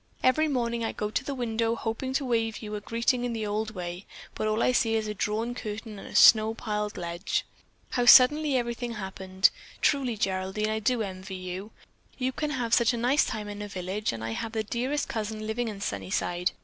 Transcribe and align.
Every 0.23 0.47
morning 0.47 0.83
I 0.83 0.93
go 0.93 1.11
to 1.11 1.23
the 1.23 1.35
window 1.35 1.75
hoping 1.75 2.11
to 2.13 2.25
wave 2.25 2.63
you 2.63 2.73
a 2.73 2.81
greeting 2.81 3.23
in 3.23 3.33
the 3.33 3.45
old 3.45 3.75
way, 3.75 4.07
but 4.33 4.47
all 4.47 4.63
I 4.63 4.71
see 4.71 4.95
is 4.95 5.07
a 5.07 5.13
drawn 5.13 5.53
curtain 5.53 5.99
and 5.99 6.07
a 6.07 6.15
snow 6.15 6.55
piled 6.55 6.97
ledge. 6.97 7.45
How 7.91 8.07
suddenly 8.07 8.57
everything 8.57 8.93
happened! 8.93 9.51
Truly, 9.79 10.17
Geraldine, 10.17 10.71
I 10.71 10.79
do 10.79 11.03
envy 11.03 11.35
you. 11.35 11.69
One 12.17 12.31
can 12.31 12.49
have 12.49 12.73
such 12.73 12.93
a 12.95 12.97
nice 12.97 13.25
time 13.25 13.47
in 13.47 13.61
a 13.61 13.67
village 13.67 14.11
and 14.11 14.23
I 14.23 14.31
have 14.31 14.53
the 14.53 14.63
dearest 14.63 15.07
cousin 15.07 15.45
living 15.45 15.67
in 15.67 15.81
Sunnyside. 15.81 16.49